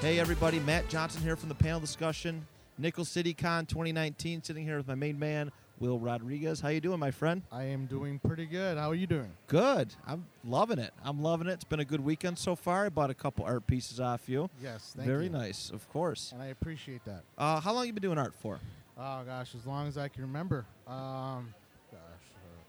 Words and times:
Hey 0.00 0.18
everybody, 0.18 0.58
Matt 0.60 0.88
Johnson 0.88 1.20
here 1.22 1.36
from 1.36 1.50
the 1.50 1.54
panel 1.54 1.78
discussion. 1.78 2.46
Nickel 2.78 3.04
City 3.04 3.34
Con 3.34 3.66
2019, 3.66 4.42
sitting 4.42 4.64
here 4.64 4.78
with 4.78 4.88
my 4.88 4.94
main 4.94 5.18
man, 5.18 5.52
Will 5.78 5.98
Rodriguez. 5.98 6.58
How 6.58 6.68
you 6.68 6.80
doing, 6.80 6.98
my 6.98 7.10
friend? 7.10 7.42
I 7.52 7.64
am 7.64 7.84
doing 7.84 8.18
pretty 8.18 8.46
good. 8.46 8.78
How 8.78 8.90
are 8.90 8.94
you 8.94 9.06
doing? 9.06 9.30
Good. 9.46 9.94
I'm 10.06 10.24
loving 10.42 10.78
it. 10.78 10.94
I'm 11.04 11.20
loving 11.22 11.48
it. 11.48 11.52
It's 11.52 11.64
been 11.64 11.80
a 11.80 11.84
good 11.84 12.00
weekend 12.00 12.38
so 12.38 12.56
far. 12.56 12.86
I 12.86 12.88
bought 12.88 13.10
a 13.10 13.14
couple 13.14 13.44
art 13.44 13.66
pieces 13.66 14.00
off 14.00 14.26
you. 14.26 14.48
Yes, 14.62 14.94
thank 14.96 15.06
Very 15.06 15.24
you. 15.24 15.30
nice, 15.30 15.68
of 15.70 15.86
course. 15.90 16.32
And 16.32 16.40
I 16.40 16.46
appreciate 16.46 17.04
that. 17.04 17.22
Uh, 17.36 17.60
how 17.60 17.74
long 17.74 17.86
you 17.86 17.92
been 17.92 18.02
doing 18.02 18.18
art 18.18 18.34
for? 18.40 18.58
Oh 18.96 19.22
gosh, 19.26 19.54
as 19.54 19.66
long 19.66 19.86
as 19.86 19.98
I 19.98 20.08
can 20.08 20.22
remember. 20.22 20.64
Um, 20.86 21.52
gosh, 21.92 22.00
uh, 22.36 22.62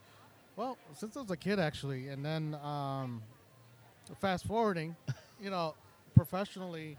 well, 0.57 0.77
since 0.95 1.15
I 1.15 1.21
was 1.21 1.31
a 1.31 1.37
kid 1.37 1.59
actually, 1.59 2.09
and 2.09 2.25
then 2.25 2.57
um, 2.61 3.21
fast 4.19 4.45
forwarding, 4.45 4.97
you 5.41 5.49
know, 5.49 5.75
professionally, 6.13 6.97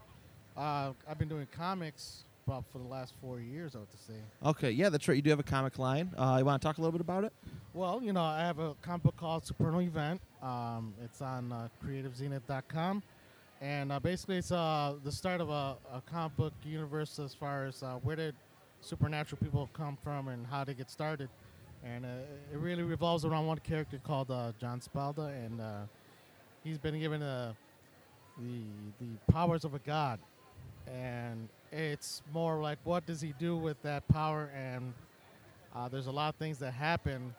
uh, 0.56 0.92
I've 1.08 1.18
been 1.18 1.28
doing 1.28 1.46
comics 1.56 2.24
about 2.46 2.64
for 2.72 2.78
the 2.78 2.88
last 2.88 3.14
four 3.20 3.40
years. 3.40 3.74
I 3.74 3.78
would 3.78 3.88
say. 4.06 4.14
Okay, 4.44 4.70
yeah, 4.70 4.88
that's 4.88 5.06
right. 5.08 5.14
You 5.14 5.22
do 5.22 5.30
have 5.30 5.40
a 5.40 5.44
comic 5.44 5.78
line. 5.78 6.10
Uh, 6.16 6.36
you 6.38 6.44
want 6.44 6.60
to 6.60 6.66
talk 6.66 6.78
a 6.78 6.80
little 6.80 6.92
bit 6.92 7.00
about 7.00 7.24
it? 7.24 7.32
Well, 7.74 8.00
you 8.02 8.12
know, 8.12 8.22
I 8.22 8.40
have 8.40 8.58
a 8.58 8.74
comic 8.82 9.04
book 9.04 9.16
called 9.16 9.44
Supernal 9.46 9.80
Event. 9.80 10.20
Um, 10.42 10.94
it's 11.02 11.22
on 11.22 11.52
uh, 11.52 11.68
CreativeZenith.com. 11.84 13.02
And 13.60 13.92
uh, 13.92 14.00
basically, 14.00 14.38
it's 14.38 14.50
uh, 14.50 14.94
the 15.04 15.12
start 15.12 15.40
of 15.40 15.48
a, 15.48 15.76
a 15.94 16.02
comic 16.04 16.36
book 16.36 16.52
universe 16.64 17.18
as 17.18 17.32
far 17.32 17.66
as 17.66 17.82
uh, 17.82 17.94
where 18.02 18.16
did 18.16 18.34
supernatural 18.80 19.38
people 19.40 19.70
come 19.72 19.96
from 20.02 20.28
and 20.28 20.44
how 20.46 20.64
they 20.64 20.74
get 20.74 20.90
started. 20.90 21.28
And 21.84 22.04
uh, 22.04 22.08
it 22.52 22.58
really 22.58 22.82
revolves 22.82 23.24
around 23.24 23.46
one 23.46 23.58
character 23.58 24.00
called 24.02 24.30
uh, 24.30 24.52
John 24.60 24.80
Spalda, 24.80 25.28
and 25.44 25.60
uh, 25.60 25.80
he's 26.62 26.78
been 26.78 26.98
given 26.98 27.20
the 27.20 27.54
the 28.38 29.32
powers 29.32 29.64
of 29.64 29.74
a 29.74 29.78
god. 29.80 30.18
And 30.86 31.48
it's 31.70 32.22
more 32.32 32.60
like 32.60 32.78
what 32.84 33.06
does 33.06 33.20
he 33.20 33.32
do 33.38 33.56
with 33.56 33.80
that 33.82 34.06
power 34.08 34.50
and 34.54 34.92
uh, 35.74 35.88
there's 35.88 36.06
a 36.06 36.12
lot 36.12 36.28
of 36.28 36.34
things 36.36 36.58
that 36.58 36.72
happen 36.72 37.34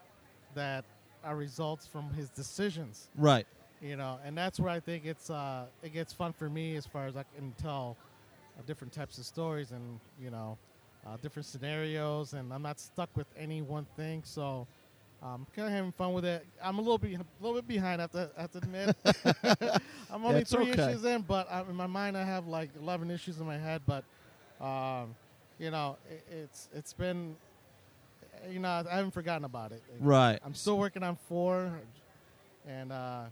that 0.55 0.85
are 1.23 1.35
results 1.35 1.85
from 1.85 2.09
his 2.13 2.29
decisions, 2.29 3.09
Right. 3.15 3.45
you 3.81 3.95
know, 3.95 4.17
and 4.25 4.35
that's 4.37 4.59
where 4.59 4.71
I 4.71 4.79
think 4.79 5.05
it's 5.05 5.29
uh, 5.29 5.65
it 5.83 5.93
gets 5.93 6.13
fun 6.13 6.33
for 6.33 6.49
me 6.49 6.75
as 6.75 6.85
far 6.85 7.05
as 7.05 7.15
I 7.15 7.23
can 7.35 7.53
tell 7.61 7.95
uh, 8.57 8.61
different 8.65 8.91
types 8.91 9.17
of 9.19 9.25
stories 9.25 9.71
and 9.71 9.99
you 10.19 10.31
know 10.31 10.57
uh, 11.05 11.17
different 11.21 11.45
scenarios, 11.45 12.33
and 12.33 12.51
I'm 12.51 12.61
not 12.63 12.79
stuck 12.79 13.09
with 13.15 13.27
any 13.37 13.61
one 13.61 13.85
thing. 13.95 14.23
So 14.25 14.65
I'm 15.23 15.45
kind 15.55 15.67
of 15.67 15.73
having 15.73 15.91
fun 15.93 16.13
with 16.13 16.25
it. 16.25 16.45
I'm 16.61 16.77
a 16.79 16.81
little 16.81 16.97
bit 16.97 17.13
a 17.13 17.23
little 17.41 17.55
bit 17.55 17.67
behind, 17.67 18.01
I 18.01 18.03
have 18.03 18.11
to, 18.11 18.29
I 18.37 18.41
have 18.41 18.51
to 18.51 18.57
admit. 18.57 18.95
I'm 20.11 20.25
only 20.25 20.39
That's 20.39 20.51
three 20.51 20.71
okay. 20.71 20.91
issues 20.91 21.05
in, 21.05 21.21
but 21.21 21.49
I, 21.49 21.61
in 21.61 21.75
my 21.75 21.87
mind 21.87 22.17
I 22.17 22.23
have 22.23 22.47
like 22.47 22.69
11 22.79 23.09
issues 23.09 23.39
in 23.39 23.45
my 23.45 23.57
head. 23.57 23.81
But 23.85 24.03
um, 24.63 25.15
you 25.59 25.71
know, 25.71 25.97
it, 26.09 26.25
it's 26.29 26.69
it's 26.73 26.93
been 26.93 27.35
you 28.49 28.59
know 28.59 28.83
I 28.89 28.95
haven't 28.95 29.11
forgotten 29.11 29.45
about 29.45 29.71
it. 29.71 29.81
Right. 29.99 30.39
I'm 30.43 30.53
still 30.53 30.77
working 30.77 31.03
on 31.03 31.15
four, 31.15 31.71
and 32.67 32.91
uh, 32.91 33.23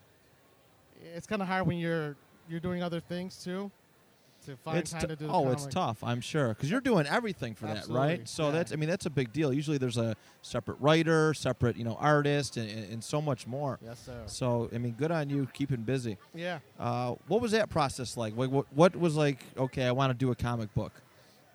it's 1.15 1.27
kind 1.27 1.41
of 1.41 1.47
hard 1.47 1.67
when 1.67 1.77
you're 1.77 2.15
you're 2.49 2.61
doing 2.61 2.81
other 2.83 3.01
things 3.01 3.43
too 3.43 3.69
to 4.45 4.57
find 4.57 4.77
It's 4.77 4.91
time 4.91 5.01
t- 5.01 5.07
to 5.07 5.15
do. 5.15 5.27
oh, 5.29 5.51
it's 5.51 5.65
tough, 5.67 6.03
I'm 6.03 6.21
sure, 6.21 6.49
because 6.49 6.69
you're 6.69 6.81
doing 6.81 7.05
everything 7.07 7.55
for 7.55 7.67
that, 7.67 7.87
right? 7.87 8.27
So 8.27 8.45
yeah. 8.45 8.51
that's, 8.51 8.71
I 8.71 8.75
mean, 8.75 8.89
that's 8.89 9.05
a 9.05 9.09
big 9.09 9.31
deal. 9.33 9.53
Usually, 9.53 9.77
there's 9.77 9.97
a 9.97 10.15
separate 10.41 10.77
writer, 10.79 11.33
separate, 11.33 11.75
you 11.77 11.83
know, 11.83 11.97
artist, 11.99 12.57
and, 12.57 12.69
and 12.69 12.91
and 12.91 13.03
so 13.03 13.21
much 13.21 13.47
more. 13.47 13.79
Yes, 13.83 14.03
sir. 14.05 14.21
So, 14.25 14.69
I 14.73 14.77
mean, 14.77 14.93
good 14.93 15.11
on 15.11 15.29
you, 15.29 15.47
keeping 15.53 15.81
busy. 15.81 16.17
Yeah. 16.33 16.59
Uh, 16.79 17.15
what 17.27 17.41
was 17.41 17.51
that 17.51 17.69
process 17.69 18.17
like? 18.17 18.33
What, 18.35 18.49
what, 18.49 18.65
what 18.73 18.95
was 18.95 19.15
like? 19.15 19.39
Okay, 19.57 19.85
I 19.85 19.91
want 19.91 20.11
to 20.11 20.17
do 20.17 20.31
a 20.31 20.35
comic 20.35 20.73
book. 20.73 20.93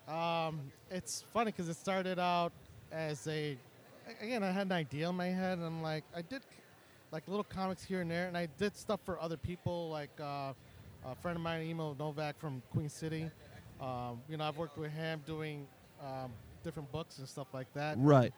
Um, 0.07 0.59
it's 0.89 1.23
funny 1.33 1.51
because 1.51 1.69
it 1.69 1.75
started 1.75 2.17
out 2.17 2.51
as 2.91 3.27
a 3.27 3.57
again 4.21 4.41
I 4.41 4.51
had 4.51 4.67
an 4.67 4.71
idea 4.71 5.09
in 5.09 5.15
my 5.15 5.27
head 5.27 5.57
and 5.57 5.67
I'm 5.67 5.81
like 5.81 6.05
I 6.15 6.21
did 6.21 6.41
like 7.11 7.27
little 7.27 7.43
comics 7.43 7.83
here 7.83 7.99
and 8.01 8.09
there 8.09 8.27
and 8.27 8.37
I 8.37 8.47
did 8.57 8.75
stuff 8.77 9.01
for 9.05 9.19
other 9.21 9.35
people 9.37 9.89
like 9.89 10.11
uh, 10.21 10.53
a 11.07 11.15
friend 11.15 11.37
of 11.37 11.41
mine 11.41 11.65
Emo 11.65 11.95
Novak 11.97 12.37
from 12.39 12.61
Queen 12.71 12.89
City 12.89 13.29
um, 13.81 14.21
you 14.29 14.37
know 14.37 14.43
I've 14.45 14.57
worked 14.57 14.77
with 14.77 14.91
him 14.91 15.21
doing 15.25 15.65
um, 16.01 16.31
different 16.63 16.91
books 16.91 17.17
and 17.19 17.27
stuff 17.27 17.47
like 17.53 17.71
that 17.73 17.95
Right. 17.99 18.33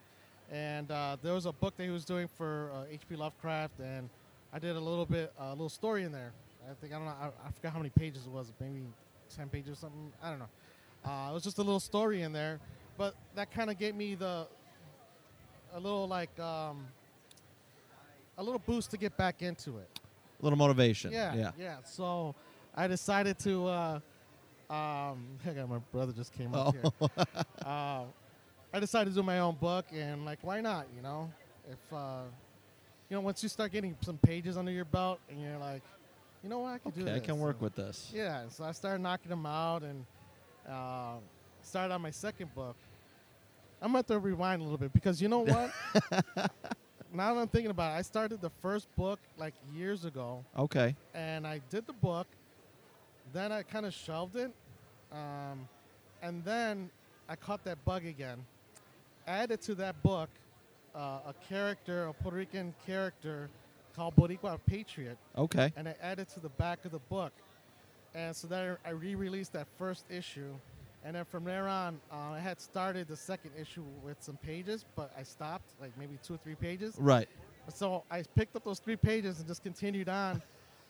and 0.52 0.90
uh, 0.92 1.18
there 1.22 1.34
was 1.34 1.46
a 1.46 1.52
book 1.52 1.76
that 1.78 1.84
he 1.84 1.90
was 1.90 2.06
doing 2.06 2.28
for 2.28 2.72
uh, 2.74 2.84
H.P. 2.92 3.16
Lovecraft, 3.16 3.80
and 3.80 4.10
I 4.54 4.60
did 4.60 4.76
a 4.76 4.80
little 4.80 5.06
bit, 5.06 5.32
a 5.40 5.50
little 5.52 5.70
story 5.70 6.04
in 6.04 6.12
there. 6.12 6.32
I 6.70 6.74
think 6.82 6.94
I 6.94 6.98
don't 6.98 7.06
know, 7.06 7.14
I, 7.22 7.28
I 7.48 7.52
forgot 7.52 7.74
how 7.74 7.80
many 7.80 7.90
pages 7.90 8.26
it 8.26 8.32
was, 8.32 8.52
maybe 8.60 8.82
ten 9.36 9.48
pages 9.50 9.74
or 9.74 9.76
something. 9.76 10.12
I 10.24 10.30
don't 10.32 10.40
know. 10.40 10.50
Uh, 11.06 11.30
it 11.32 11.34
was 11.34 11.44
just 11.44 11.58
a 11.60 11.62
little 11.62 11.80
story 11.80 12.22
in 12.24 12.34
there, 12.34 12.60
but 12.98 13.16
that 13.36 13.52
kind 13.52 13.70
of 13.70 13.78
gave 13.78 13.96
me 13.96 14.16
the 14.16 14.48
a 15.74 15.80
little 15.80 16.08
like 16.08 16.38
um, 16.40 16.86
a 18.38 18.44
little 18.44 18.60
boost 18.66 18.92
to 18.92 18.98
get 18.98 19.16
back 19.18 19.42
into 19.42 19.78
it. 19.78 19.90
A 20.40 20.44
little 20.44 20.58
motivation. 20.58 21.12
Yeah, 21.12 21.36
Yeah. 21.36 21.52
yeah. 21.60 21.76
So 21.86 22.34
I 22.76 22.88
decided 22.88 23.40
to. 23.40 23.68
Uh, 23.68 24.00
um, 24.70 25.28
hang 25.44 25.60
on, 25.60 25.70
my 25.70 25.80
brother 25.92 26.14
just 26.14 26.34
came 26.34 26.54
up 26.54 26.74
here. 26.76 26.84
uh, 27.66 28.04
I 28.74 28.80
decided 28.80 29.10
to 29.12 29.16
do 29.16 29.24
my 29.24 29.40
own 29.40 29.56
book, 29.56 29.86
and 29.94 30.26
like, 30.26 30.40
why 30.42 30.62
not? 30.62 30.86
You 30.96 31.02
know, 31.02 31.32
if 31.70 31.94
uh, 31.94 32.22
you 33.10 33.16
know, 33.18 33.22
once 33.22 33.42
you 33.42 33.50
start 33.50 33.72
getting 33.72 33.96
some 34.02 34.18
pages 34.18 34.58
under 34.58 34.72
your 34.72 34.86
belt, 34.86 35.20
and 35.30 35.42
you're 35.42 35.58
like, 35.58 35.82
you 36.44 36.50
know 36.50 36.60
what, 36.60 36.70
I 36.74 36.78
can 36.78 36.92
do 36.92 37.02
Okay, 37.02 37.12
this. 37.14 37.22
I 37.24 37.26
can 37.26 37.40
work 37.40 37.56
And- 37.56 37.62
with 37.64 37.76
this. 37.76 38.12
Yeah, 38.14 38.44
so 38.50 38.64
I 38.64 38.72
started 38.72 39.02
knocking 39.02 39.30
them 39.30 39.46
out, 39.46 39.82
and 39.84 40.06
uh, 40.70 41.14
started 41.64 41.94
on 41.94 42.02
my 42.02 42.12
second 42.12 42.54
book. 42.54 42.76
I'm 43.82 43.94
going 43.94 44.04
to 44.04 44.14
have 44.14 44.22
to 44.22 44.28
rewind 44.28 44.60
a 44.62 44.64
little 44.66 44.78
bit 44.78 44.92
because 44.92 45.22
you 45.22 45.30
know 45.30 45.40
what? 45.40 45.72
now 47.14 47.34
that 47.34 47.40
I'm 47.40 47.48
thinking 47.48 47.72
about 47.72 47.96
it, 47.96 48.00
I 48.00 48.02
started 48.02 48.42
the 48.42 48.50
first 48.62 48.94
book 48.98 49.20
like 49.38 49.54
years 49.74 50.04
ago 50.04 50.44
Okay. 50.58 50.98
and 51.14 51.48
I 51.48 51.62
did 51.70 51.88
the 51.88 51.94
book. 51.94 52.28
Then 53.34 53.52
I 53.52 53.64
kind 53.64 53.86
of 53.86 53.94
shelved 53.94 54.36
it, 54.36 54.52
um, 55.12 55.68
and 56.22 56.44
then 56.44 56.90
I 57.28 57.36
caught 57.36 57.64
that 57.66 57.84
bug 57.86 58.06
again. 58.06 58.44
Added 59.28 59.62
to 59.62 59.76
that 59.76 60.02
book 60.02 60.30
uh, 60.96 61.20
a 61.28 61.34
character, 61.48 62.06
a 62.06 62.14
Puerto 62.14 62.38
Rican 62.38 62.74
character 62.86 63.50
called 63.96 64.16
Boricua 64.16 64.60
Patriot, 64.66 65.18
Okay. 65.38 65.72
and 65.76 65.88
I 65.88 65.96
added 66.02 66.30
to 66.30 66.40
the 66.40 66.50
back 66.50 66.86
of 66.86 66.92
the 66.92 67.00
book. 67.00 67.32
And 68.16 68.36
so 68.36 68.48
then 68.48 68.78
I 68.84 68.90
re-released 68.90 69.54
that 69.54 69.68
first 69.78 70.06
issue, 70.10 70.56
and 71.06 71.16
then 71.16 71.26
from 71.26 71.44
there 71.44 71.68
on, 71.68 72.00
uh, 72.12 72.32
I 72.32 72.40
had 72.40 72.60
started 72.60 73.08
the 73.08 73.16
second 73.16 73.52
issue 73.60 73.84
with 74.04 74.18
some 74.22 74.38
pages, 74.38 74.86
but 74.96 75.12
I 75.18 75.22
stopped 75.24 75.70
like 75.80 75.92
maybe 76.00 76.18
two 76.24 76.34
or 76.34 76.38
three 76.38 76.56
pages. 76.56 76.96
Right. 76.98 77.30
So 77.72 78.04
I 78.10 78.24
picked 78.36 78.56
up 78.56 78.64
those 78.64 78.80
three 78.80 78.96
pages 78.96 79.38
and 79.38 79.48
just 79.48 79.62
continued 79.62 80.10
on, 80.10 80.42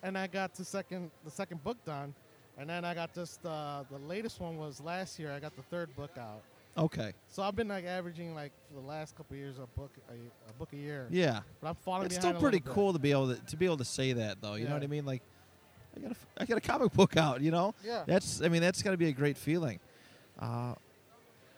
and 0.02 0.18
I 0.18 0.28
got 0.28 0.54
to 0.56 0.64
second 0.64 1.12
the 1.26 1.32
second 1.32 1.62
book 1.62 1.78
done, 1.86 2.14
and 2.60 2.70
then 2.70 2.86
I 2.86 2.94
got 2.94 3.14
this. 3.14 3.40
uh, 3.46 3.84
the 3.90 3.98
latest 4.00 4.40
one 4.40 4.58
was 4.58 4.82
last 4.82 5.18
year. 5.18 5.32
I 5.32 5.40
got 5.40 5.56
the 5.56 5.64
third 5.64 5.96
book 5.96 6.12
out. 6.18 6.42
Okay. 6.78 7.14
So 7.28 7.44
I've 7.44 7.56
been 7.56 7.68
like 7.68 7.86
averaging 7.86 8.36
like 8.36 8.52
for 8.68 8.80
the 8.80 8.88
last 8.88 9.16
couple 9.16 9.36
years 9.36 9.58
a 9.58 9.68
book 9.80 9.92
a, 10.10 10.14
a 10.14 10.54
book 10.54 10.70
a 10.74 10.78
year. 10.78 11.08
Yeah. 11.10 11.42
But 11.62 11.70
I'm 11.70 11.76
falling 11.76 12.06
It's 12.06 12.16
still 12.16 12.34
pretty 12.34 12.60
cool 12.60 12.94
to 12.94 13.00
be 13.00 13.12
able 13.12 13.36
to, 13.36 13.42
to 13.46 13.58
be 13.58 13.66
able 13.66 13.78
to 13.78 13.86
say 13.86 14.14
that 14.14 14.42
though. 14.42 14.56
You 14.56 14.68
know 14.68 14.74
what 14.74 14.84
I 14.84 14.88
mean? 14.88 15.06
Like, 15.06 15.22
I 15.98 16.00
got 16.02 16.12
a, 16.12 16.16
I 16.38 16.46
got 16.46 16.58
a 16.58 16.62
comic 16.62 16.94
book 16.94 17.18
out. 17.18 17.42
You 17.42 17.52
know. 17.52 17.74
Yeah. 17.84 18.04
That's. 18.06 18.42
I 18.42 18.50
mean, 18.50 18.62
that's 18.62 18.82
got 18.82 18.92
to 18.92 18.98
be 18.98 19.08
a 19.08 19.14
great 19.14 19.38
feeling. 19.38 19.80
Uh, 20.38 20.76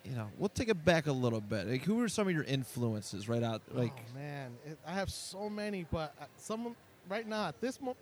you 0.04 0.16
know, 0.16 0.28
we'll 0.38 0.48
take 0.48 0.68
it 0.68 0.84
back 0.84 1.06
a 1.06 1.12
little 1.12 1.40
bit. 1.40 1.68
Like, 1.68 1.82
who 1.82 2.02
are 2.02 2.08
some 2.08 2.26
of 2.26 2.34
your 2.34 2.42
influences 2.42 3.28
right 3.28 3.42
out? 3.42 3.62
Like, 3.72 3.92
oh 3.96 4.18
man, 4.18 4.52
it, 4.66 4.78
I 4.86 4.94
have 4.94 5.10
so 5.10 5.48
many, 5.48 5.86
but 5.90 6.14
uh, 6.20 6.24
some 6.36 6.74
right 7.08 7.26
now 7.26 7.48
at 7.48 7.60
this 7.60 7.80
mo- 7.80 7.96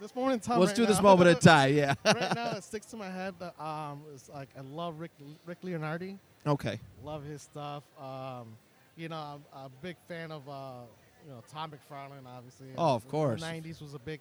this 0.00 0.14
moment 0.14 0.34
in 0.34 0.40
time. 0.40 0.58
let's 0.60 0.70
right 0.70 0.76
do 0.76 0.86
this 0.86 0.96
now- 0.98 1.02
moment 1.02 1.30
in 1.30 1.36
time. 1.40 1.74
Yeah. 1.74 1.94
right 2.04 2.34
now, 2.34 2.50
it 2.52 2.64
sticks 2.64 2.86
to 2.86 2.96
my 2.96 3.08
head. 3.10 3.34
That, 3.38 3.60
um, 3.62 4.02
is 4.14 4.28
like 4.32 4.48
I 4.56 4.60
love 4.62 4.98
Rick 5.00 5.12
Rick 5.46 5.62
Leonardi. 5.62 6.18
okay. 6.46 6.78
Love 7.04 7.24
his 7.24 7.42
stuff. 7.42 7.82
Um, 8.00 8.56
you 8.96 9.08
know, 9.08 9.40
I'm 9.54 9.64
a 9.66 9.68
big 9.82 9.96
fan 10.08 10.30
of 10.32 10.48
uh, 10.48 10.82
you 11.26 11.32
know 11.32 11.42
Todd 11.52 11.70
McFarlane, 11.72 12.26
obviously. 12.26 12.68
Oh, 12.76 12.94
of 12.94 13.08
course. 13.08 13.40
The 13.40 13.46
course. 13.46 13.60
'90s 13.60 13.82
was 13.82 13.94
a 13.94 13.98
big, 13.98 14.20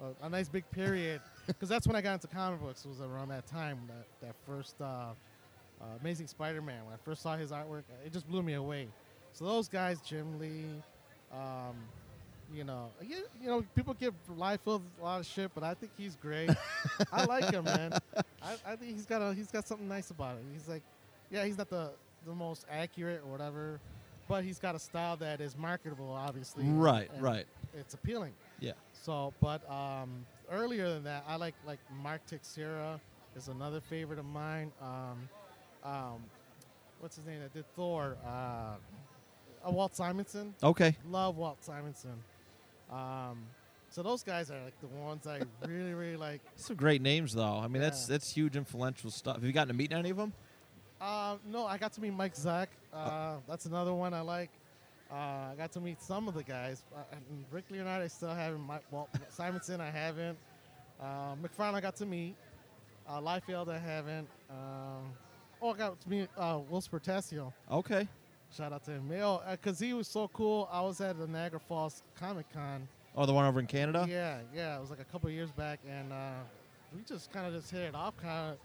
uh, 0.00 0.06
a 0.22 0.28
nice 0.28 0.48
big 0.48 0.70
period 0.70 1.20
because 1.46 1.68
that's 1.68 1.86
when 1.86 1.96
I 1.96 2.00
got 2.00 2.14
into 2.14 2.26
comic 2.28 2.60
books. 2.60 2.84
Was 2.86 3.00
around 3.00 3.28
that 3.28 3.46
time 3.46 3.78
that 3.88 4.06
that 4.26 4.34
first 4.46 4.76
uh, 4.80 4.84
uh, 4.84 5.84
Amazing 6.00 6.26
Spider-Man. 6.28 6.84
When 6.84 6.94
I 6.94 6.98
first 7.04 7.22
saw 7.22 7.36
his 7.36 7.50
artwork, 7.50 7.82
it 8.04 8.12
just 8.12 8.28
blew 8.28 8.42
me 8.42 8.54
away. 8.54 8.88
So 9.32 9.44
those 9.44 9.68
guys, 9.68 10.00
Jim 10.00 10.38
Lee. 10.38 10.64
Um, 11.32 11.76
you 12.52 12.64
know, 12.64 12.90
you, 13.02 13.16
you 13.40 13.48
know, 13.48 13.64
people 13.74 13.94
give 13.94 14.14
Liefeld 14.30 14.82
a 15.00 15.04
lot 15.04 15.20
of 15.20 15.26
shit, 15.26 15.50
but 15.54 15.62
I 15.62 15.74
think 15.74 15.92
he's 15.96 16.16
great. 16.16 16.50
I 17.12 17.24
like 17.24 17.52
him, 17.52 17.64
man. 17.64 17.92
I, 18.42 18.56
I 18.66 18.76
think 18.76 18.92
he's 18.92 19.06
got 19.06 19.20
a 19.20 19.34
he's 19.34 19.50
got 19.50 19.66
something 19.66 19.88
nice 19.88 20.10
about 20.10 20.36
it. 20.36 20.44
He's 20.52 20.68
like, 20.68 20.82
yeah, 21.30 21.44
he's 21.44 21.58
not 21.58 21.68
the 21.68 21.90
the 22.26 22.34
most 22.34 22.64
accurate 22.70 23.22
or 23.24 23.30
whatever, 23.30 23.80
but 24.28 24.44
he's 24.44 24.58
got 24.58 24.74
a 24.74 24.78
style 24.78 25.16
that 25.18 25.40
is 25.40 25.56
marketable, 25.56 26.10
obviously. 26.10 26.64
Right. 26.64 27.10
Right. 27.18 27.46
It's 27.74 27.94
appealing. 27.94 28.32
Yeah. 28.60 28.72
So, 28.92 29.32
but 29.40 29.68
um, 29.70 30.26
earlier 30.50 30.88
than 30.88 31.04
that, 31.04 31.24
I 31.28 31.36
like 31.36 31.54
like 31.66 31.78
Mark 32.02 32.22
Texeira. 32.30 32.98
is 33.36 33.48
another 33.48 33.80
favorite 33.80 34.18
of 34.18 34.24
mine. 34.24 34.72
Um, 34.80 35.28
um, 35.84 36.24
what's 37.00 37.16
his 37.16 37.26
name 37.26 37.40
that 37.40 37.52
did 37.52 37.64
Thor? 37.74 38.16
Uh, 38.26 38.74
uh, 39.66 39.70
Walt 39.70 39.94
Simonson. 39.94 40.54
Okay. 40.62 40.96
Love 41.08 41.36
Walt 41.36 41.62
Simonson. 41.62 42.22
Um, 42.90 43.44
so 43.90 44.02
those 44.02 44.22
guys 44.22 44.50
are 44.50 44.62
like 44.62 44.78
the 44.80 44.86
ones 44.88 45.26
I 45.26 45.40
really, 45.66 45.94
really 45.94 46.16
like. 46.16 46.40
Some 46.56 46.76
great 46.76 47.02
names, 47.02 47.32
though. 47.34 47.58
I 47.58 47.68
mean, 47.68 47.80
that's 47.82 48.02
Yeah. 48.08 48.14
that's 48.14 48.30
huge, 48.30 48.56
influential 48.56 49.10
stuff. 49.10 49.36
Have 49.36 49.44
you 49.44 49.52
gotten 49.52 49.68
to 49.68 49.74
meet 49.74 49.92
any 49.92 50.10
of 50.10 50.16
them? 50.16 50.32
Uh, 51.00 51.36
no, 51.46 51.64
I 51.66 51.78
got 51.78 51.92
to 51.94 52.00
meet 52.00 52.12
Mike 52.12 52.34
Zeck. 52.34 52.66
Uh, 52.92 53.36
that's 53.46 53.66
another 53.66 53.94
one 53.94 54.12
I 54.14 54.20
like. 54.20 54.50
Uh, 55.10 55.14
I 55.14 55.54
got 55.56 55.72
to 55.72 55.80
meet 55.80 56.02
some 56.02 56.28
of 56.28 56.34
the 56.34 56.42
guys. 56.42 56.82
Uh, 56.94 56.98
and 57.12 57.44
Rick 57.50 57.64
Leonard, 57.70 58.02
I 58.02 58.08
still 58.08 58.34
haven't. 58.34 58.60
Mike, 58.60 58.82
well, 58.90 59.08
Simonson, 59.30 59.80
I 59.80 59.90
haven't. 59.90 60.36
Uh, 61.00 61.34
McFarlane, 61.42 61.74
I 61.74 61.80
got 61.80 61.96
to 61.96 62.06
meet. 62.06 62.34
Uh, 63.08 63.20
Liefeld, 63.20 63.68
I 63.70 63.78
haven't. 63.78 64.28
Um, 64.50 65.12
oh, 65.62 65.72
I 65.72 65.76
got 65.78 66.00
to 66.00 66.08
meet 66.10 66.28
uh, 66.36 66.58
Will 66.68 66.82
Spertasio. 66.82 67.52
Okay. 67.70 68.06
Shout 68.56 68.72
out 68.72 68.84
to 68.84 68.92
him. 68.92 69.10
Yo, 69.12 69.40
because 69.50 69.78
he 69.78 69.92
was 69.92 70.08
so 70.08 70.28
cool. 70.28 70.68
I 70.72 70.80
was 70.80 71.00
at 71.00 71.18
the 71.18 71.26
Niagara 71.26 71.60
Falls 71.60 72.02
Comic 72.18 72.46
Con. 72.52 72.88
Oh, 73.14 73.26
the 73.26 73.32
one 73.32 73.44
over 73.46 73.60
in 73.60 73.66
Canada. 73.66 74.06
Yeah, 74.08 74.38
yeah. 74.54 74.76
It 74.76 74.80
was 74.80 74.90
like 74.90 75.00
a 75.00 75.04
couple 75.04 75.28
of 75.28 75.34
years 75.34 75.50
back, 75.50 75.80
and 75.88 76.12
uh, 76.12 76.30
we 76.94 77.02
just 77.02 77.32
kind 77.32 77.46
of 77.46 77.52
just 77.52 77.70
hit 77.70 77.82
it 77.82 77.94
off. 77.94 78.16
Kind 78.16 78.52
of, 78.52 78.58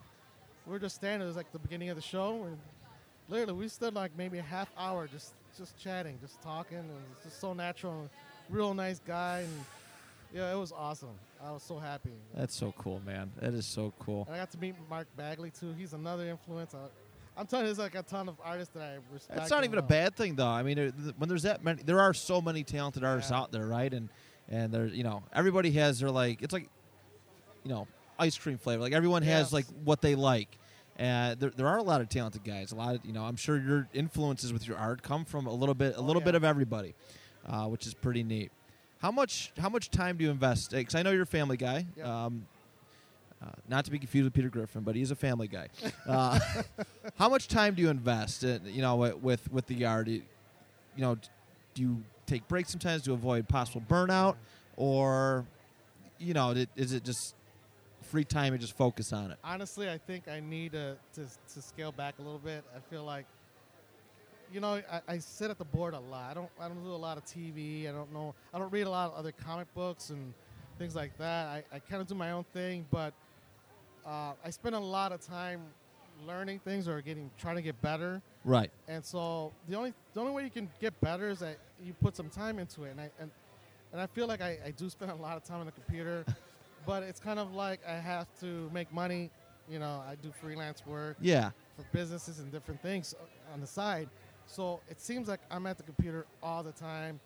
we 0.66 0.72
were 0.72 0.80
just 0.80 0.96
standing. 0.96 1.26
It 1.26 1.28
was 1.28 1.36
like 1.36 1.52
the 1.52 1.60
beginning 1.60 1.90
of 1.90 1.96
the 1.96 2.02
show, 2.02 2.44
and 2.46 2.58
literally 3.28 3.54
we 3.54 3.68
stood 3.68 3.94
like 3.94 4.12
maybe 4.18 4.38
a 4.38 4.44
half 4.44 4.70
hour 4.78 5.08
just 5.08 5.34
just 5.58 5.78
chatting, 5.78 6.18
just 6.22 6.42
talking. 6.42 6.78
And 6.78 6.90
it 6.90 7.16
was 7.16 7.24
just 7.24 7.42
so 7.42 7.54
natural. 7.54 8.10
Real 8.50 8.74
nice 8.74 9.02
guy, 9.06 9.40
and 9.40 9.66
yeah, 10.34 10.54
it 10.54 10.58
was 10.58 10.72
awesome. 10.72 11.16
I 11.44 11.52
was 11.52 11.64
so 11.64 11.78
happy. 11.78 12.14
That's 12.34 12.56
so 12.56 12.74
cool, 12.78 13.02
man. 13.06 13.32
That 13.42 13.54
is 13.54 13.66
so 13.66 13.92
cool. 14.00 14.24
And 14.28 14.36
I 14.36 14.40
got 14.40 14.52
to 14.52 14.58
meet 14.60 14.76
Mark 14.90 15.08
Bagley 15.18 15.52
too. 15.52 15.74
He's 15.78 15.94
another 15.94 16.24
influence. 16.24 16.74
I, 16.74 16.78
I'm 17.38 17.48
telling 17.48 17.66
you, 17.66 17.74
there's 17.74 17.80
like 17.80 17.96
a 17.96 18.04
ton 18.04 18.30
of 18.30 18.36
artists 18.44 18.74
that 18.76 18.84
I 18.84 18.98
respect. 19.14 19.40
It's 19.42 19.50
not 19.50 19.64
even 19.64 19.80
a 19.80 19.84
bad 19.84 20.16
thing, 20.16 20.36
though. 20.36 20.46
I 20.48 20.62
mean, 20.64 20.78
th- 20.78 20.94
when 21.18 21.28
there's 21.30 21.44
that 21.44 21.64
many, 21.64 21.82
there 21.84 22.00
are 22.00 22.14
so 22.14 22.42
many 22.42 22.64
talented 22.64 23.04
artists 23.04 23.32
Yeah. 23.32 23.40
out 23.40 23.52
there, 23.52 23.66
right? 23.66 23.92
And 23.94 24.10
and 24.50 24.74
there's, 24.74 24.94
you 24.94 25.04
know, 25.04 25.24
everybody 25.34 25.72
has 25.72 26.00
their 26.00 26.12
like, 26.12 26.42
it's 26.42 26.52
like, 26.54 26.70
you 27.64 27.70
know, 27.72 27.88
ice 28.20 28.38
cream 28.38 28.58
flavor. 28.58 28.82
Like 28.82 28.94
everyone 28.94 29.24
has 29.24 29.54
like 29.54 29.66
what 29.84 30.02
they 30.02 30.16
like. 30.16 30.60
And 30.98 31.40
there, 31.40 31.50
there 31.50 31.68
are 31.68 31.78
a 31.78 31.84
lot 31.84 32.02
of 32.02 32.10
talented 32.10 32.44
guys. 32.44 32.72
A 32.72 32.76
lot 32.76 32.96
of, 32.96 33.06
you 33.06 33.14
know, 33.14 33.24
I'm 33.24 33.38
sure 33.38 33.58
your 33.58 33.88
influences 33.94 34.52
with 34.54 34.68
your 34.68 34.78
art 34.78 35.02
come 35.02 35.26
from 35.26 35.48
a 35.48 35.54
little 35.54 35.74
bit, 35.74 35.96
a 35.96 35.98
Oh, 35.98 36.02
little 36.04 36.22
yeah. 36.22 36.26
bit 36.26 36.36
of 36.36 36.44
everybody, 36.44 36.94
uh, 37.48 37.66
which 37.68 37.88
is 37.88 37.94
pretty 37.96 38.22
neat. 38.22 38.52
How 39.00 39.12
much, 39.12 39.52
how 39.58 39.70
much 39.70 39.90
time 39.90 40.18
do 40.18 40.24
you 40.26 40.30
invest? 40.30 40.72
Because 40.72 40.94
I 40.94 41.02
know 41.02 41.12
you're 41.12 41.24
a 41.24 41.26
family 41.26 41.58
guy. 41.58 41.88
Yep. 41.98 42.06
Um, 42.06 42.46
uh, 43.44 43.50
not 43.68 43.86
to 43.86 43.92
be 43.92 44.00
confused 44.00 44.26
with 44.26 44.34
Peter 44.34 44.50
Griffin, 44.50 44.84
but 44.84 44.96
he's 44.96 45.12
a 45.12 45.16
family 45.16 45.48
guy. 45.48 45.68
Uh, 46.08 46.40
how 47.16 47.28
much 47.30 47.48
time 47.48 47.74
do 47.74 47.82
you 47.82 47.90
invest, 47.90 48.44
in, 48.44 48.62
you 48.66 48.82
know, 48.82 48.96
with 48.96 49.52
with 49.52 49.68
the 49.68 49.76
yard? 49.76 50.08
You 50.08 50.22
know, 50.98 51.18
do 51.74 51.82
you 51.82 52.04
take 52.26 52.48
breaks 52.48 52.70
sometimes 52.72 53.02
to 53.04 53.14
avoid 53.14 53.50
possible 53.50 53.84
burnout, 53.88 54.36
or 54.78 55.46
you 56.20 56.34
know, 56.34 56.54
is 56.76 56.94
it 56.94 57.04
just 57.04 57.36
free 58.02 58.24
time 58.24 58.54
and 58.54 58.62
just 58.62 58.78
focus 58.78 59.12
on 59.12 59.32
it? 59.32 59.38
honestly, 59.44 59.90
I 59.90 59.98
think 59.98 60.28
I 60.28 60.40
need 60.40 60.74
to, 60.74 60.96
to 61.16 61.26
to 61.54 61.62
scale 61.62 61.92
back 61.92 62.16
a 62.20 62.22
little 62.22 62.40
bit. 62.40 62.64
I 62.76 62.80
feel 62.90 63.04
like, 63.04 63.26
you 64.54 64.60
know, 64.60 64.82
I, 64.92 65.02
I 65.08 65.18
sit 65.18 65.50
at 65.50 65.58
the 65.58 65.66
board 65.66 65.94
a 65.96 66.00
lot. 66.00 66.32
I 66.32 66.34
don't 66.34 66.50
I 66.60 66.68
don't 66.68 66.84
do 66.84 66.92
a 66.92 66.96
lot 66.96 67.18
of 67.18 67.26
TV. 67.26 67.90
I 67.90 67.92
don't 67.92 68.14
know. 68.14 68.36
I 68.54 68.60
don't 68.60 68.72
read 68.72 68.88
a 68.88 68.90
lot 68.90 69.12
of 69.12 69.18
other 69.18 69.32
comic 69.32 69.74
books 69.74 70.12
and 70.12 70.34
things 70.78 70.96
like 70.96 71.18
that. 71.18 71.48
I, 71.48 71.64
I 71.74 71.80
kind 71.80 72.02
of 72.02 72.08
do 72.08 72.16
my 72.16 72.32
own 72.32 72.46
thing, 72.54 72.86
but 72.92 73.14
uh, 74.06 74.34
I 74.44 74.50
spend 74.50 74.76
a 74.76 74.80
lot 74.80 75.12
of 75.12 75.22
time 75.22 75.62
learning 76.26 76.60
things 76.60 76.88
or 76.88 77.02
getting 77.02 77.30
trying 77.38 77.56
to 77.56 77.62
get 77.62 77.82
better. 77.82 78.22
Right. 78.46 78.72
And 78.88 79.04
so 79.04 79.52
the 79.68 79.76
only 79.76 79.94
the 80.14 80.20
only 80.22 80.32
way 80.34 80.44
you 80.44 80.50
can 80.50 80.70
get 80.80 81.00
better 81.02 81.30
is 81.30 81.40
that 81.40 81.58
you 81.84 81.94
put 81.94 82.16
some 82.16 82.30
time 82.30 82.60
into 82.60 82.84
it. 82.84 82.92
And 82.92 83.02
I 83.02 83.10
and, 83.20 83.32
and 83.92 84.02
I 84.02 84.08
feel 84.08 84.28
like 84.28 84.42
I, 84.42 84.58
I 84.66 84.72
do 84.72 84.90
spend 84.90 85.12
a 85.12 85.16
lot 85.16 85.38
of 85.38 85.44
time 85.44 85.60
on 85.60 85.66
the 85.66 85.72
computer, 85.72 86.26
but 86.86 87.04
it's 87.04 87.20
kind 87.20 87.40
of 87.40 87.54
like 87.54 87.80
I 87.88 87.94
have 87.94 88.28
to 88.42 88.70
make 88.74 88.92
money. 88.94 89.30
You 89.70 89.80
know, 89.80 90.04
I 90.08 90.16
do 90.16 90.32
freelance 90.42 90.86
work 90.86 91.16
Yeah. 91.22 91.52
for 91.78 91.86
businesses 91.94 92.40
and 92.40 92.52
different 92.52 92.82
things 92.82 93.16
on 93.54 93.62
the 93.62 93.68
side. 93.68 94.10
So 94.46 94.82
it 94.90 95.00
seems 95.00 95.30
like 95.30 95.40
I'm 95.50 95.66
at 95.68 95.78
the 95.78 95.84
computer 95.84 96.26
all 96.42 96.64
the 96.64 96.74
time. 96.74 97.20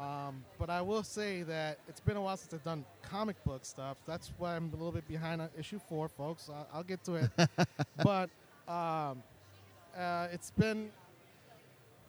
Um, 0.00 0.42
but 0.58 0.70
I 0.70 0.80
will 0.80 1.02
say 1.02 1.42
that 1.42 1.78
it's 1.86 2.00
been 2.00 2.16
a 2.16 2.22
while 2.22 2.36
since 2.38 2.54
I've 2.54 2.64
done 2.64 2.84
comic 3.02 3.42
book 3.44 3.64
stuff. 3.66 3.98
That's 4.06 4.32
why 4.38 4.56
I'm 4.56 4.68
a 4.72 4.76
little 4.76 4.92
bit 4.92 5.06
behind 5.06 5.42
on 5.42 5.50
issue 5.58 5.78
four, 5.88 6.08
folks. 6.08 6.48
I'll, 6.48 6.66
I'll 6.72 6.82
get 6.82 7.04
to 7.04 7.16
it. 7.16 7.30
but 8.02 8.30
um, 8.66 9.22
uh, 9.96 10.28
it's 10.32 10.52
been 10.52 10.88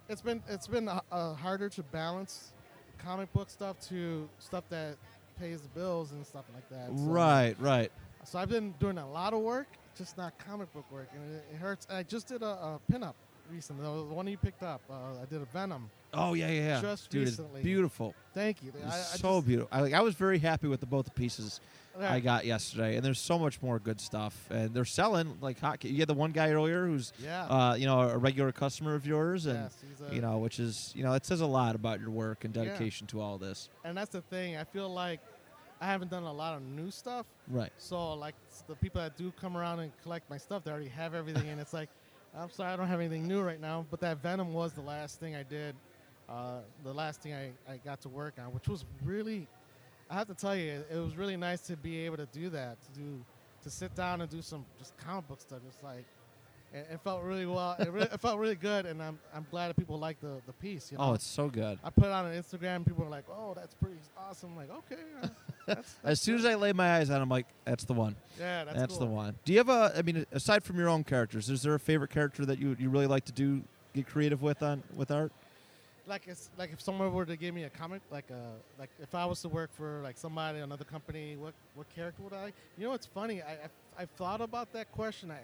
it's 0.07 0.21
been 0.21 0.41
it's 0.47 0.67
been 0.67 0.87
uh, 0.87 1.01
uh, 1.11 1.33
harder 1.33 1.67
to 1.69 1.83
balance 1.83 2.53
comic 2.97 3.31
book 3.33 3.49
stuff 3.49 3.77
to 3.89 4.29
stuff 4.39 4.63
that 4.69 4.95
pays 5.37 5.61
the 5.61 5.69
bills 5.69 6.11
and 6.13 6.25
stuff 6.25 6.45
like 6.53 6.69
that. 6.69 6.97
So- 6.97 7.03
Right. 7.11 7.55
Right. 7.59 7.91
so 8.23 8.39
I've 8.39 8.49
been 8.49 8.73
doing 8.79 8.99
a 8.99 9.09
lot 9.11 9.33
of 9.33 9.41
work, 9.41 9.67
just 9.97 10.17
not 10.17 10.33
comic 10.39 10.71
book 10.73 10.85
work, 10.91 11.09
and 11.13 11.35
it, 11.35 11.43
it 11.53 11.57
hurts. 11.57 11.87
And 11.89 11.97
I 11.97 12.03
just 12.03 12.27
did 12.27 12.41
a, 12.41 12.45
a 12.45 12.79
pinup 12.89 13.15
recently. 13.51 13.83
The 13.83 14.13
one 14.13 14.27
you 14.27 14.37
picked 14.37 14.63
up. 14.63 14.81
Uh, 14.89 14.93
I 15.21 15.25
did 15.29 15.41
a 15.41 15.45
Venom. 15.45 15.89
Oh 16.13 16.33
yeah, 16.33 16.49
yeah, 16.49 16.61
yeah. 16.61 16.81
Just 16.81 17.09
Dude, 17.09 17.27
recently. 17.27 17.59
it's 17.61 17.63
beautiful. 17.65 18.13
Thank 18.33 18.63
you. 18.63 18.71
It's 18.75 18.85
I, 18.93 18.97
I 18.97 19.17
so 19.17 19.37
just- 19.37 19.47
beautiful. 19.47 19.69
I, 19.71 19.81
like, 19.81 19.93
I 19.93 20.01
was 20.01 20.15
very 20.15 20.39
happy 20.39 20.67
with 20.67 20.79
the 20.79 20.85
both 20.85 21.05
the 21.05 21.11
pieces 21.11 21.59
yeah. 21.99 22.11
I 22.13 22.19
got 22.21 22.45
yesterday, 22.45 22.95
and 22.95 23.03
there's 23.05 23.19
so 23.19 23.37
much 23.37 23.61
more 23.61 23.77
good 23.77 23.99
stuff, 23.99 24.47
and 24.49 24.73
they're 24.73 24.85
selling 24.85 25.37
like 25.41 25.59
hot. 25.59 25.83
You 25.83 25.99
had 25.99 26.07
the 26.07 26.13
one 26.13 26.31
guy 26.31 26.51
earlier 26.51 26.85
who's, 26.85 27.11
Yeah. 27.21 27.43
uh, 27.47 27.73
you 27.75 27.85
know, 27.85 27.99
a 28.01 28.17
regular 28.17 28.53
customer 28.53 28.95
of 28.95 29.05
yours, 29.05 29.45
and 29.45 29.59
yes, 29.59 29.77
a- 30.09 30.15
you 30.15 30.21
know, 30.21 30.37
which 30.37 30.59
is, 30.59 30.93
you 30.95 31.03
know, 31.03 31.11
it 31.13 31.25
says 31.25 31.41
a 31.41 31.45
lot 31.45 31.75
about 31.75 31.99
your 31.99 32.09
work 32.09 32.45
and 32.45 32.55
Yeah. 32.55 32.63
dedication 32.63 33.07
to 33.07 33.19
all 33.19 33.37
this. 33.37 33.69
and 33.83 33.97
that's 33.97 34.11
the 34.11 34.21
thing. 34.21 34.55
I 34.55 34.63
feel 34.63 34.87
like 34.93 35.19
I 35.81 35.85
haven't 35.87 36.11
done 36.11 36.23
a 36.23 36.31
lot 36.31 36.55
of 36.55 36.61
new 36.61 36.91
stuff. 36.91 37.25
Right. 37.49 37.73
So 37.77 38.13
like 38.13 38.35
the 38.67 38.75
people 38.75 39.01
that 39.01 39.17
do 39.17 39.31
come 39.31 39.57
around 39.57 39.79
and 39.81 39.91
collect 40.01 40.29
my 40.29 40.37
stuff, 40.37 40.63
they 40.63 40.71
already 40.71 40.87
have 40.89 41.13
everything, 41.13 41.49
and 41.49 41.59
it's 41.59 41.73
like, 41.73 41.89
I'm 42.33 42.49
sorry, 42.51 42.71
I 42.71 42.77
don't 42.77 42.87
have 42.87 43.01
anything 43.01 43.27
new 43.27 43.41
right 43.41 43.59
now. 43.59 43.85
But 43.91 43.99
that 43.99 44.19
Venom 44.21 44.53
was 44.53 44.71
the 44.71 44.81
last 44.81 45.19
thing 45.19 45.35
I 45.35 45.43
did, 45.43 45.75
uh, 46.31 46.59
the 46.83 46.93
last 46.93 47.21
thing 47.21 47.33
I, 47.33 47.51
I 47.69 47.77
got 47.83 48.01
to 48.01 48.09
work 48.09 48.35
on, 48.39 48.53
which 48.53 48.67
was 48.67 48.85
really, 49.03 49.47
I 50.09 50.15
have 50.15 50.27
to 50.27 50.33
tell 50.33 50.55
you, 50.55 50.71
it, 50.71 50.87
it 50.95 50.97
was 50.97 51.17
really 51.17 51.37
nice 51.37 51.61
to 51.61 51.75
be 51.75 52.05
able 52.05 52.17
to 52.17 52.27
do 52.27 52.49
that, 52.49 52.77
to 52.81 52.99
do, 52.99 53.23
to 53.63 53.69
sit 53.69 53.93
down 53.95 54.21
and 54.21 54.29
do 54.29 54.41
some 54.41 54.65
just 54.79 54.97
comic 54.97 55.27
book 55.27 55.41
stuff. 55.41 55.59
It's 55.67 55.83
like, 55.83 56.05
it, 56.73 56.87
it 56.93 57.01
felt 57.03 57.23
really 57.23 57.45
well. 57.45 57.75
It, 57.79 57.91
really, 57.91 58.07
it 58.07 58.21
felt 58.21 58.39
really 58.39 58.55
good, 58.55 58.85
and 58.85 59.03
I'm 59.03 59.19
I'm 59.35 59.45
glad 59.51 59.69
that 59.69 59.75
people 59.75 59.99
like 59.99 60.21
the 60.21 60.41
the 60.45 60.53
piece. 60.53 60.89
You 60.89 60.97
know? 60.97 61.03
Oh, 61.09 61.13
it's 61.13 61.27
so 61.27 61.49
good. 61.49 61.77
I 61.83 61.89
put 61.89 62.05
it 62.05 62.11
on 62.11 62.25
Instagram. 62.31 62.85
People 62.85 63.03
were 63.03 63.11
like, 63.11 63.25
"Oh, 63.29 63.53
that's 63.53 63.73
pretty 63.73 63.97
awesome." 64.17 64.51
I'm 64.51 64.55
like, 64.55 64.69
okay, 64.71 65.01
uh, 65.21 65.27
that's, 65.67 65.95
As 66.03 66.21
soon 66.21 66.35
as 66.35 66.45
I 66.45 66.55
lay 66.55 66.71
my 66.71 66.95
eyes 66.95 67.09
on, 67.09 67.19
it, 67.19 67.23
I'm 67.23 67.29
like, 67.29 67.47
that's 67.65 67.83
the 67.83 67.93
one. 67.93 68.15
yeah, 68.39 68.63
that's, 68.63 68.77
That's, 68.77 68.97
cool. 68.97 69.07
the 69.07 69.13
one. 69.13 69.35
Do 69.43 69.51
you 69.51 69.57
have 69.59 69.67
a? 69.67 69.93
I 69.97 70.01
mean, 70.01 70.25
aside 70.31 70.63
from 70.63 70.77
your 70.77 70.87
own 70.87 71.03
characters, 71.03 71.49
is 71.49 71.61
there 71.61 71.75
a 71.75 71.79
favorite 71.79 72.11
character 72.11 72.45
that 72.45 72.57
you 72.57 72.75
you 72.79 72.89
really 72.89 73.07
like 73.07 73.25
to 73.25 73.33
do 73.33 73.61
get 73.93 74.07
creative 74.07 74.41
with 74.41 74.63
on 74.63 74.81
with 74.95 75.11
art? 75.11 75.33
Like 76.07 76.23
it's 76.27 76.49
like 76.57 76.71
if 76.73 76.81
someone 76.81 77.13
were 77.13 77.25
to 77.25 77.37
give 77.37 77.53
me 77.53 77.63
a 77.63 77.69
comic 77.69 78.01
like 78.11 78.29
a 78.31 78.53
like 78.79 78.89
if 78.99 79.13
I 79.13 79.25
was 79.25 79.41
to 79.41 79.49
work 79.49 79.69
for 79.73 80.01
like 80.03 80.17
somebody 80.17 80.59
another 80.59 80.83
company 80.83 81.35
what 81.37 81.53
what 81.75 81.87
character 81.93 82.23
would 82.23 82.33
I 82.33 82.43
like? 82.45 82.53
you 82.77 82.85
know 82.87 82.93
it's 82.93 83.05
funny 83.05 83.41
I 83.41 83.51
I've, 83.65 83.71
I've 83.99 84.09
thought 84.11 84.41
about 84.41 84.71
that 84.73 84.91
question 84.91 85.31
I 85.31 85.39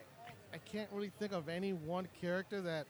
I 0.54 0.58
can't 0.60 0.90
really 0.92 1.12
think 1.20 1.34
of 1.34 1.50
any 1.50 1.74
one 1.74 2.08
character 2.22 2.62
that 2.62 2.86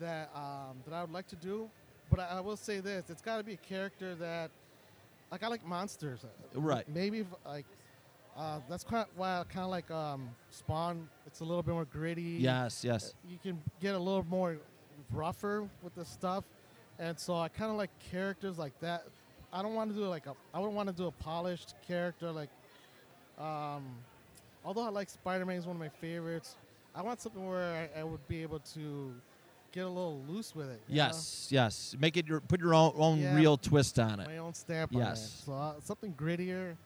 that 0.00 0.30
um, 0.34 0.76
that 0.86 0.94
I 0.94 1.00
would 1.02 1.12
like 1.12 1.28
to 1.28 1.36
do 1.36 1.68
but 2.10 2.20
I, 2.20 2.38
I 2.38 2.40
will 2.40 2.56
say 2.56 2.80
this 2.80 3.04
it's 3.08 3.22
got 3.22 3.38
to 3.38 3.44
be 3.44 3.54
a 3.54 3.56
character 3.68 4.14
that 4.16 4.50
like 5.30 5.42
I 5.42 5.48
like 5.48 5.64
monsters 5.66 6.20
Uh, 6.24 6.60
Right. 6.60 6.86
maybe 6.88 7.20
if, 7.20 7.26
like 7.46 7.66
uh, 8.36 8.60
that's 8.68 8.84
kind 8.84 9.02
of 9.04 9.08
why 9.16 9.40
I 9.40 9.44
kind 9.44 9.64
of 9.64 9.70
like 9.70 9.90
um, 9.90 10.28
Spawn 10.50 11.08
it's 11.26 11.40
a 11.40 11.44
little 11.44 11.62
bit 11.62 11.72
more 11.72 11.84
gritty 11.86 12.36
Yes, 12.40 12.84
yes. 12.84 13.14
you 13.28 13.38
can 13.42 13.62
get 13.80 13.94
a 13.94 13.98
little 13.98 14.24
more 14.28 14.58
rougher 15.10 15.68
with 15.82 15.94
the 15.94 16.04
stuff, 16.04 16.44
and 17.02 17.18
so 17.18 17.34
I 17.36 17.48
kind 17.48 17.70
of 17.70 17.76
like 17.76 17.90
characters 18.10 18.58
like 18.58 18.78
that. 18.80 19.04
I 19.52 19.60
don't 19.60 19.74
want 19.74 19.90
to 19.90 19.96
do 19.96 20.06
like 20.06 20.26
a. 20.26 20.34
I 20.54 20.58
wouldn't 20.60 20.76
want 20.76 20.88
to 20.88 20.94
do 20.94 21.06
a 21.06 21.10
polished 21.10 21.74
character 21.86 22.30
like. 22.30 22.48
Um, 23.38 23.84
although 24.64 24.84
I 24.86 24.90
like 24.90 25.10
Spider-Man 25.10 25.56
is 25.56 25.66
one 25.66 25.76
of 25.76 25.80
my 25.80 25.88
favorites, 25.88 26.56
I 26.94 27.02
want 27.02 27.20
something 27.20 27.46
where 27.48 27.88
I, 27.96 28.00
I 28.00 28.04
would 28.04 28.26
be 28.28 28.42
able 28.42 28.60
to 28.74 29.12
get 29.72 29.84
a 29.84 29.88
little 29.88 30.20
loose 30.28 30.54
with 30.54 30.70
it. 30.70 30.80
you 30.88 30.96
know? 30.98 31.04
Yes, 31.06 31.48
yes. 31.50 31.96
Make 31.98 32.16
it 32.16 32.26
your 32.26 32.40
put 32.40 32.60
your 32.60 32.74
own 32.74 32.92
own 32.96 33.18
Yeah. 33.20 33.34
real 33.34 33.56
twist 33.56 33.98
on 33.98 34.20
it. 34.20 34.26
my 34.28 34.38
own 34.38 34.54
stamp 34.54 34.94
on 34.94 35.00
it. 35.02 35.04
Yes. 35.04 35.42
So 35.44 35.52
uh, 35.54 35.72
something 35.82 36.14
grittier, 36.14 36.76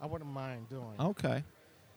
I 0.00 0.06
wouldn't 0.06 0.30
mind 0.30 0.68
doing. 0.70 0.94
Okay. 1.00 1.42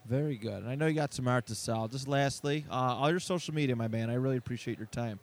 Very 0.05 0.37
good. 0.37 0.63
And 0.63 0.69
I 0.69 0.75
know 0.75 0.87
you 0.87 0.93
got 0.95 1.13
some 1.13 1.27
art 1.27 1.45
to 1.47 1.55
sell. 1.55 1.89
Just 1.89 2.07
lastly, 2.07 2.65
uh, 2.71 2.73
all 2.73 3.09
your 3.11 3.19
social 3.19 3.53
media, 3.53 3.75
my 3.75 3.89
man. 3.89 4.09
I 4.09 4.13
really 4.13 4.37
appreciate 4.37 4.77
your 4.77 4.87
time. 4.87 5.19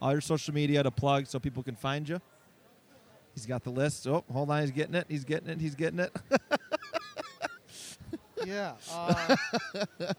All 0.00 0.12
your 0.12 0.20
social 0.20 0.54
media 0.54 0.82
to 0.82 0.90
plug 0.90 1.26
so 1.26 1.38
people 1.38 1.62
can 1.62 1.76
find 1.76 2.08
you. 2.08 2.20
He's 3.34 3.46
got 3.46 3.62
the 3.64 3.70
list. 3.70 4.06
Oh, 4.06 4.24
hold 4.32 4.50
on. 4.50 4.62
He's 4.62 4.70
getting 4.70 4.94
it. 4.94 5.06
He's 5.08 5.24
getting 5.24 5.48
it. 5.48 5.60
He's 5.60 5.74
getting 5.74 6.00
it. 6.00 6.14
Yeah, 8.46 8.72
uh, 8.90 9.36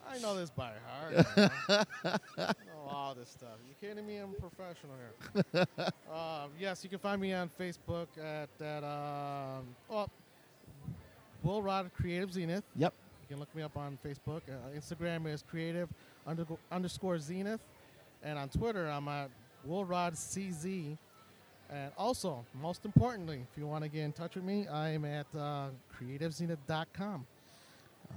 I 0.08 0.20
know 0.22 0.36
this 0.36 0.52
by 0.52 0.72
heart. 0.86 1.26
I 1.68 2.54
know 2.68 2.88
all 2.88 3.16
this 3.16 3.30
stuff. 3.30 3.58
You 3.68 3.74
kidding 3.88 4.06
me? 4.06 4.18
I'm 4.18 4.30
a 4.30 4.34
professional 4.34 4.94
here. 4.96 5.66
uh, 6.14 6.48
yes, 6.60 6.84
you 6.84 6.90
can 6.90 7.00
find 7.00 7.20
me 7.20 7.34
on 7.34 7.50
Facebook 7.60 8.08
at 8.24 8.50
that. 8.60 8.84
Um, 8.84 9.66
well, 9.90 10.10
Will 11.44 11.64
Rod 11.64 11.90
Creative 11.96 12.32
Zenith. 12.32 12.64
Yep. 12.76 12.94
You 13.24 13.28
can 13.28 13.40
look 13.40 13.54
me 13.56 13.64
up 13.64 13.76
on 13.76 13.98
Facebook. 14.06 14.42
Uh, 14.48 14.78
Instagram 14.78 15.28
is 15.28 15.44
creative 15.50 15.90
under, 16.28 16.46
underscore 16.72 17.18
Zenith, 17.18 17.62
and 18.24 18.38
on 18.38 18.50
Twitter 18.50 18.88
I'm 18.88 19.08
at 19.08 19.32
Will 19.66 19.86
Rod 19.86 20.14
CZ. 20.14 20.98
And 21.70 21.92
also, 21.98 22.46
most 22.62 22.84
importantly, 22.84 23.46
if 23.50 23.58
you 23.58 23.66
want 23.66 23.84
to 23.84 23.90
get 23.90 24.02
in 24.02 24.12
touch 24.12 24.36
with 24.36 24.44
me, 24.44 24.68
I'm 24.68 25.06
at 25.06 25.26
uh, 25.38 25.68
creativezenith.com. 25.98 27.26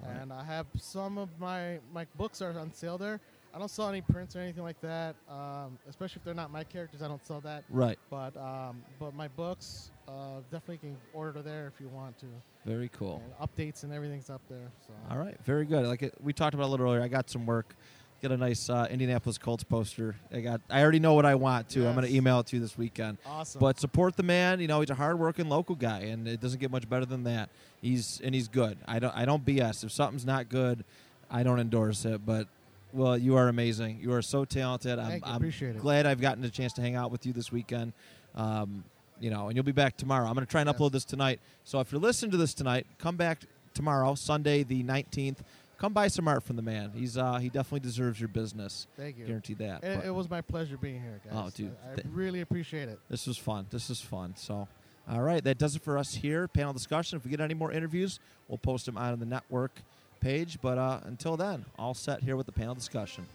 Right. 0.03 0.17
And 0.21 0.33
I 0.33 0.43
have 0.43 0.67
some 0.77 1.19
of 1.19 1.29
my 1.39 1.79
my 1.93 2.07
books 2.17 2.43
are 2.43 2.59
on 2.59 2.73
sale 2.73 2.99
there. 2.99 3.21
I 3.55 3.59
don't 3.59 3.71
sell 3.71 3.89
any 3.89 4.01
prints 4.01 4.35
or 4.35 4.41
anything 4.41 4.65
like 4.65 4.81
that, 4.81 5.15
um, 5.31 5.79
especially 5.89 6.19
if 6.19 6.25
they're 6.25 6.35
not 6.35 6.51
my 6.51 6.65
characters. 6.65 7.03
I 7.03 7.07
don't 7.07 7.25
sell 7.25 7.41
that. 7.43 7.63
Right. 7.71 7.97
But 8.11 8.37
um, 8.37 8.83
but 8.99 9.15
my 9.15 9.29
books 9.29 9.93
uh, 10.09 10.41
definitely 10.51 10.79
can 10.79 10.97
order 11.13 11.41
there 11.41 11.71
if 11.73 11.81
you 11.81 11.89
want 11.89 12.19
to. 12.19 12.27
Very 12.67 12.89
cool. 12.89 13.23
And 13.25 13.49
updates 13.49 13.85
and 13.85 13.93
everything's 13.93 14.29
up 14.29 14.41
there. 14.49 14.73
So 14.87 14.93
All 15.09 15.19
right, 15.19 15.37
very 15.45 15.67
good. 15.67 15.87
Like 15.87 16.03
it, 16.03 16.15
we 16.21 16.33
talked 16.33 16.55
about 16.55 16.67
a 16.67 16.73
little 16.73 16.87
earlier, 16.87 17.03
I 17.03 17.09
got 17.09 17.31
some 17.31 17.47
work. 17.47 17.77
Get 18.25 18.33
a 18.33 18.37
nice 18.38 18.71
uh, 18.71 18.87
Indianapolis 18.90 19.37
Colts 19.37 19.64
poster. 19.64 20.16
I 20.33 20.40
got. 20.40 20.62
I 20.71 20.81
already 20.81 20.99
know 20.99 21.12
what 21.12 21.26
I 21.26 21.35
want 21.35 21.69
too. 21.69 21.87
I'm 21.87 21.95
going 21.95 22.07
to 22.07 22.14
email 22.16 22.40
it 22.40 22.47
to 22.47 22.57
you 22.57 22.62
this 22.62 22.78
weekend. 22.78 23.19
awesome. 23.26 23.59
But 23.61 23.78
support 23.78 24.16
the 24.16 24.23
man. 24.23 24.61
You 24.61 24.66
know, 24.66 24.81
he's 24.81 24.88
a 24.88 24.95
hardworking 24.95 25.50
local 25.50 25.75
guy, 25.75 25.99
and 26.04 26.26
it 26.26 26.40
doesn't 26.40 26.59
get 26.59 26.71
much 26.71 26.88
better 26.88 27.04
than 27.04 27.25
that. 27.25 27.50
He's 27.83 28.23
and 28.25 28.35
he's 28.35 28.49
good. 28.49 28.78
I 28.88 28.99
don't. 28.99 29.14
I 29.14 29.26
don't 29.26 29.45
BS. 29.45 29.85
If 29.85 29.93
something's 29.93 30.25
not 30.25 30.49
good, 30.49 30.85
I 31.31 31.43
don't 31.43 31.61
endorse 31.61 32.07
it. 32.07 32.25
But 32.25 32.49
well, 32.95 33.19
you 33.19 33.37
are 33.37 33.49
amazing. 33.49 33.99
You 34.00 34.14
are 34.14 34.23
so 34.23 34.47
talented. 34.47 34.99
I'm, 34.99 35.07
Thank 35.11 35.26
you. 35.26 35.31
I'm 35.31 35.37
Appreciate 35.37 35.76
it. 35.76 35.83
glad 35.83 36.07
I've 36.07 36.23
gotten 36.23 36.43
a 36.45 36.49
chance 36.49 36.73
to 36.75 36.81
hang 36.81 36.95
out 36.95 37.11
with 37.11 37.26
you 37.26 37.35
this 37.35 37.52
weekend. 37.52 37.93
Um, 38.35 38.85
you 39.21 39.28
know, 39.28 39.49
and 39.49 39.54
you'll 39.54 39.64
be 39.66 39.73
back 39.73 39.99
tomorrow. 39.99 40.26
I'm 40.28 40.33
going 40.35 40.47
to 40.47 40.50
try 40.50 40.62
and 40.62 40.69
Yes. 40.71 40.78
upload 40.78 40.93
this 40.93 41.04
tonight. 41.04 41.40
So 41.64 41.78
if 41.81 41.93
you're 41.93 42.00
listening 42.00 42.31
to 42.31 42.38
this 42.38 42.54
tonight, 42.54 42.87
come 42.97 43.16
back 43.16 43.40
tomorrow, 43.75 44.14
Sunday 44.14 44.62
the 44.62 44.83
19th. 44.83 45.40
Come 45.85 45.93
buy 45.93 46.09
some 46.09 46.26
art 46.26 46.43
from 46.43 46.57
the 46.57 46.62
man. 46.62 46.93
He's 46.95 47.19
uh, 47.19 47.35
he 47.35 47.50
definitely 47.50 47.81
deserves 47.81 48.19
your 48.19 48.29
business. 48.29 48.87
Thank 48.97 49.19
you. 49.19 49.26
Guarantee 49.26 49.53
that. 49.53 49.85
It, 49.85 50.07
it 50.07 50.14
was 50.14 50.31
my 50.31 50.41
pleasure 50.41 50.79
being 50.79 50.99
here, 50.99 51.21
guys. 51.23 51.35
Oh, 51.37 51.50
dude, 51.55 51.76
I, 51.87 51.93
I 51.93 51.95
th- 51.97 52.07
really 52.11 52.41
appreciate 52.41 52.88
it. 52.88 52.99
this 53.11 53.26
was 53.26 53.37
fun. 53.37 53.67
This 53.69 53.91
is 53.91 54.00
fun. 54.00 54.33
So, 54.35 54.67
all 55.07 55.21
right, 55.21 55.45
that 55.45 55.59
does 55.59 55.76
it 55.76 55.83
for 55.83 55.99
us 55.99 56.14
here. 56.14 56.49
Panel 56.49 56.73
discussion. 56.73 57.19
If 57.19 57.25
we 57.26 57.31
get 57.31 57.43
any 57.43 57.53
more 57.53 57.71
interviews, 57.71 58.19
we'll 58.49 58.57
post 58.57 58.87
them 58.87 58.97
out 58.97 59.12
on 59.12 59.21
the 59.21 59.26
network 59.26 59.73
page. 60.21 60.57
But 60.62 60.79
uh, 60.79 61.00
until 61.05 61.37
then, 61.37 61.67
all 61.79 61.93
set 61.93 62.23
here 62.23 62.37
with 62.37 62.47
the 62.47 62.53
panel 62.53 62.75
discussion. 62.75 63.26